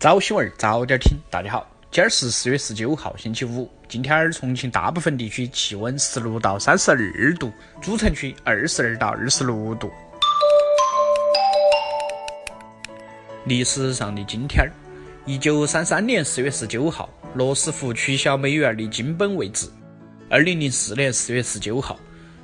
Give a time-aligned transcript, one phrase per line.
[0.00, 3.68] 早新闻早点听，大家好，今儿是四月十九号，星期五。
[3.88, 7.50] 今天儿重庆大部分地区气温十六到三十二度，
[7.82, 9.90] 主城区二十二到二十六度。
[13.44, 14.70] 历史上的今天儿，
[15.26, 19.68] 一九三三年四月十九号，罗斯福取消美元的金本位制。
[20.30, 21.98] 二零零四年四月十九号，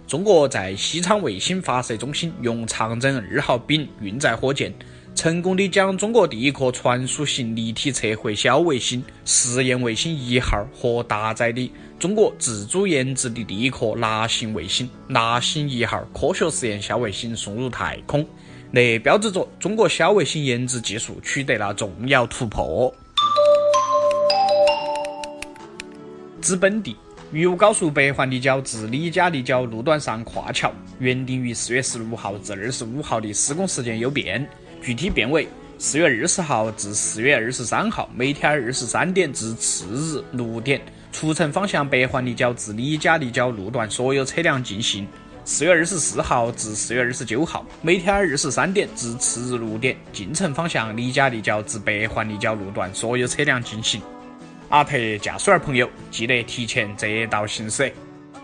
[0.08, 4.74] 中国在西昌卫星发射中心用长征二号丙运载火箭。
[5.14, 18.26] 成功的将中国第一颗传输型立体测绘小卫星实验卫星一号和搭载的中国自主研制的第一颗蜡型卫星蜡星一号科学实验小卫星送入太空，
[18.72, 22.92] 那标志着中国小卫星研制技术取得了重要突破。
[26.40, 26.96] 资本地，
[27.32, 34.46] 渝武高速北环立交至李家立交路段上跨桥，原定于四月十六号至二十五号的施工时间有变。
[34.84, 35.48] 具体变为
[35.78, 40.78] 四月二十号至四月二十三号每天二十三点至次日六点，
[41.10, 45.06] 出城方向北环立交至李家立交路段所有车辆禁行；
[45.42, 54.02] 四月二十四号至四月二十九号每天二十三点至次日六点，进城方向李家立交至北环立交路段所有车辆禁行。
[54.68, 57.90] 阿特驾驶员朋友，记得提前择道行驶。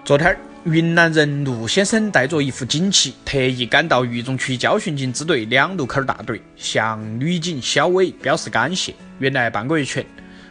[0.07, 0.50] 昨天儿。
[0.65, 8.95] 云南人陆先生带着一副锦旗，特意赶到渝中区交巡警支队两路口大队，向女警小伟表示感谢。
[9.21, 10.05] 原来半个月前，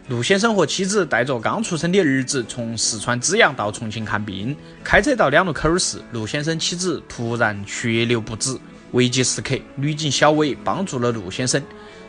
[0.07, 8.57] 陆先生和妻子带着刚出生的儿子从四川资阳到重庆看病，开车到两路口时，陆先生妻子突然血流不止。
[8.93, 11.61] 危急时刻，女警小伟帮助了陆先生。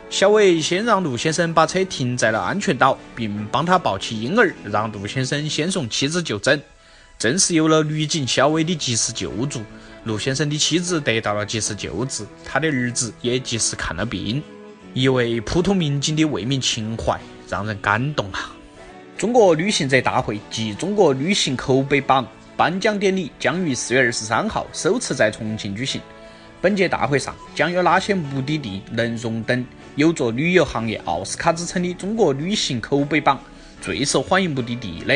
[0.09, 6.59] 小伟先让陆先生把车停在了安全岛，并帮他抱起婴儿，让陆先生先送妻子就诊。
[7.21, 9.61] 正是有了女警小薇的及时救助，
[10.05, 14.41] 陆先生的妻子得到了及时救治，他的儿子也及时看了病。
[14.95, 18.55] 一位普通民警的为民情怀让人感动啊！
[19.19, 22.27] 中国旅行者大会暨中国旅行口碑榜
[22.57, 26.01] 颁奖典礼将于四月二十三号首次在重庆举行。
[26.59, 29.63] 本届大会上将有哪些目的地能荣登
[29.95, 33.39] 有着旅游行业奥斯卡之称的中国旅行口碑榜
[33.79, 35.13] 最受欢迎目的地呢？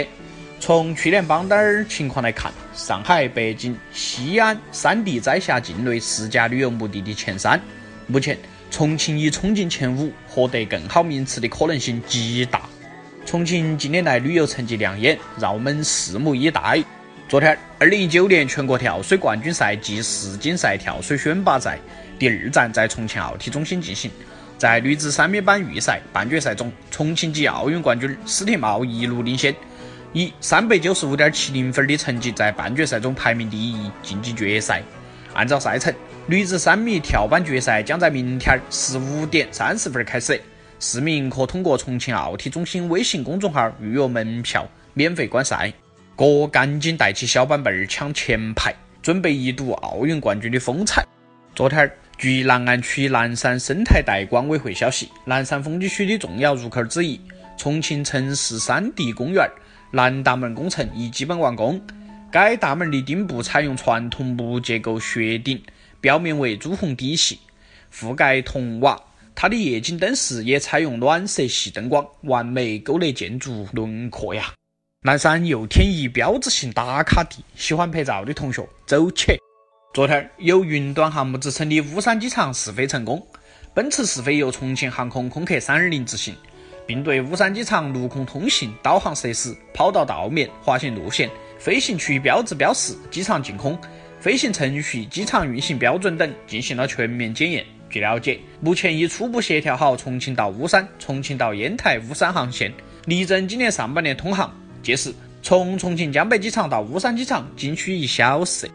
[0.66, 7.62] 从去年榜单情况来看，上海、北京、西安三地摘下境内十佳旅游目的地前三。
[8.08, 8.36] 目前，
[8.72, 12.64] 重庆已冲进前五，获得更好名次的可能性极大。
[13.28, 16.84] 重庆近年来旅游成绩亮眼，让我们拭目以待。
[17.30, 21.78] 昨天，二零一九年全国跳水冠军赛暨世锦赛跳水选拔赛
[22.18, 24.10] 第二站在重庆奥体中心进行。
[24.58, 29.54] 在女子三米板预赛半决赛中，重庆籍奥运冠军史铁茂一路领先。
[30.16, 34.82] 以三百九十五点七零分的成绩在半决赛中排名第一，晋级决赛。
[35.34, 35.94] 按照赛程，
[36.26, 40.42] 女子三米跳板决赛将在明天十五点三十分开始。
[40.80, 45.74] 市民可通过重庆奥体中心微信公众号预约门票，免费观赛。
[46.16, 51.06] 哥赶紧带起小板凳儿抢前排，准备一睹奥运冠军的风采。
[51.54, 57.20] 昨天，据南岸区南山生态带管委会消息，南山风景区的重要入口之一——
[57.60, 59.46] 重庆城市山地公园。
[59.96, 61.82] 南大门工程已基本完工，
[62.30, 65.64] 该大门的顶部采用传统木结构雪顶，
[66.02, 67.40] 表面为朱红底系，
[67.94, 69.02] 覆盖铜瓦。
[69.34, 74.52] 它的夜景灯饰也采用暖色系灯光，完美勾勒建筑轮廓呀。
[75.04, 79.38] 南山又添一标志性打卡地，喜欢拍照的同学走起！
[79.94, 83.26] 昨天有云端航母之称的巫山机场试飞成功，
[83.74, 86.36] 本次试飞由重庆航空空客三二零执行。
[86.88, 93.78] 并对巫山机场陆空通信、导航设施、跑道道面、滑行路线、飞行区域标志标识、机场净空、
[94.20, 97.66] 飞行程序、机场运行标准等进行了全面检验。
[97.90, 102.74] 据了解，目前已初步协调好重庆到巫山、重庆到烟台、巫山航线，
[103.06, 104.54] 力争今年上半年通航。
[104.84, 108.70] 届时，从重庆江北机场到巫山机场仅需一小时。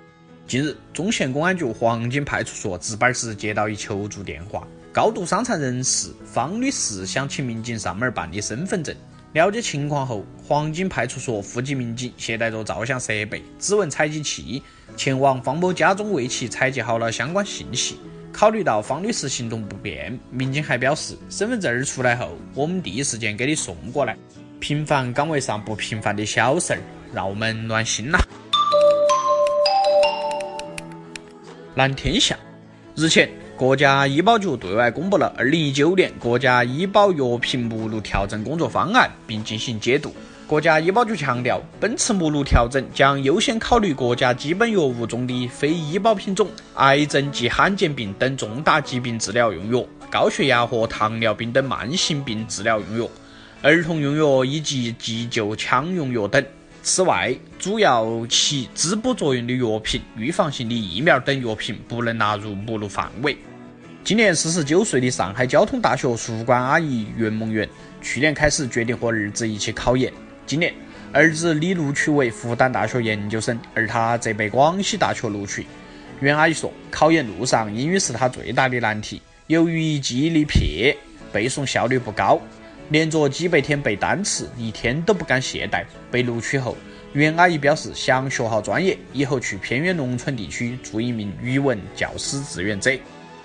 [0.47, 4.67] 近日，忠县公安局黄金派出所值班时接到一求助电话。
[4.93, 8.93] 高度伤残人士方女士想请民警上门办理身份证。
[9.35, 14.61] 了解情况后，黄金派出所户籍民警携带着照相设备、指纹采集器，
[14.97, 18.01] 前往方某家中为其采集好了相关信息。
[18.33, 24.17] 考虑到方女士行动不便，民警还表示，身份证儿出来后，我们第一时间给你送过来。
[24.59, 26.81] 平凡岗位上不平凡的小事儿，
[27.15, 28.19] 让我们暖心呐。
[31.77, 32.37] 蓝天下，
[32.97, 33.31] 日前。
[33.61, 40.15] 国家医保局对外公布了二零一九年国家医保药品目录调整工作方案，并进行解读。
[40.47, 53.07] 国家医保局强调，本次目录调整将优先考虑国家基本药物中的非医保品种、癌症及罕见病等重大疾病治疗用药，高血压和糖尿病等慢性病治疗用药、
[53.61, 56.43] 儿童用药以及急救抢用药等。
[56.83, 63.37] 此外，主要起滋补作用的药品、预防性的疫苗等药品不能纳入目录范围。
[64.03, 67.69] 今年四十九岁的上海交通大学宿管阿姨袁梦圆，
[68.01, 70.11] 去年开始决定和儿子一起考研。
[70.47, 70.73] 今年，
[71.13, 75.67] 儿子拟录取为复旦大学研究生，而他则被广西大学录取。
[76.19, 80.97] 袁阿姨说，考研路上英语是她最大的难题，由于记忆力撇，
[81.31, 82.41] 背诵效率不高。
[82.89, 85.85] 连着几百天背单词，一天都不敢懈怠。
[86.11, 86.77] 被录取后，
[87.13, 92.91] 袁阿姨表示想学好专业，以后去偏远农村地区做一名语文教师志愿者。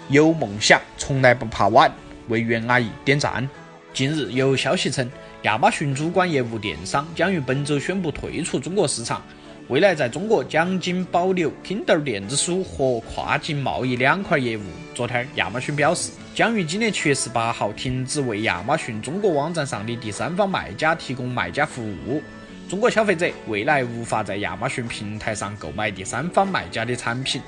[0.09, 1.91] 有梦想，从来不怕晚，
[2.27, 3.47] 为袁阿姨点赞。
[3.93, 5.09] 近日有消息称，
[5.43, 9.21] 亚马逊主管业务电商将于本周宣布退出中国市场，
[9.67, 14.63] 未来在中国将仅保留 Kindle 电子书和跨境贸易两块业务。
[14.93, 16.11] 昨天，亚马逊表示。
[16.35, 22.21] 将于今年七月十八号停止为亚马逊中国网站上的第三方卖家提供卖家服务。
[22.67, 27.41] 中国消费者未来无法在亚马逊平台上购买第三方卖家的产品，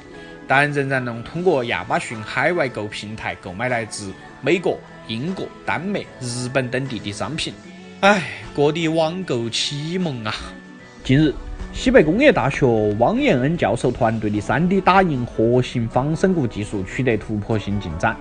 [0.47, 4.11] 但仍然能通过亚马逊海外购平台购买来自
[4.41, 7.53] 美国、英国、丹麦、日本等地的商品。
[7.99, 8.23] 哎，
[8.55, 10.33] 各地网购启蒙啊！
[11.03, 11.33] 近日，
[11.73, 12.65] 西北工业大学
[12.99, 18.15] 汪延恩教授团队的 3D 打印活性仿生骨技术取得突破性进展。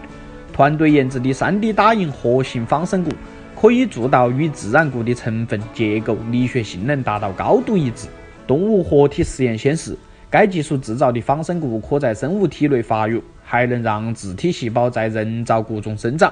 [0.53, 3.13] 团队研制的 3D 打印活性仿生骨
[3.55, 8.09] 可以做到与自然骨的成分、结构、力学性能达到高度一致。
[8.47, 9.97] 动物活体实验显示，
[10.37, 16.31] 该技术制造的仿生骨可在生物体内发育，还能让自体细胞在人造骨中生长，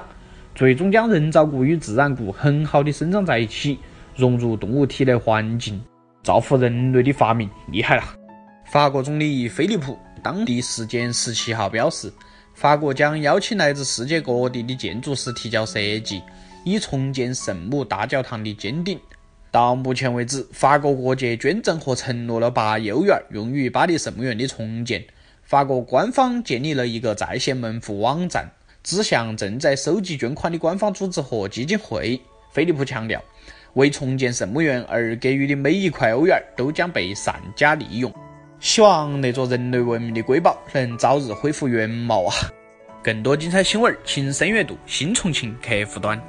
[0.53, 3.79] 最终将人造骨与自然骨很好的生长在一起，
[4.15, 5.81] 融入动物体内环境，
[6.21, 8.03] 造福人类的发明厉害了！
[8.65, 12.13] 法国总理菲利普当地时间十七号表示。
[12.53, 16.21] 法国将邀请来自世界各地的建筑师提交设计，
[16.63, 18.97] 以重建圣母大教堂的尖顶。
[19.55, 25.01] 到目前为止，法国各界捐赠和承诺了八亿欧元，用于巴黎圣母院的重建。
[25.43, 28.51] 法国官方建立了一个在线门户网站，
[28.83, 32.19] 指向正在收集捐款的官方组织和基金会。
[32.51, 33.23] 菲利普强调，
[33.75, 38.13] 为重建圣母院而给予的每一块欧元都将被善加利用。
[38.59, 42.35] 希望那座人类文明的瑰宝能早日恢复原貌啊！
[43.01, 46.21] 更多精彩新闻，请深阅读新重庆客户端。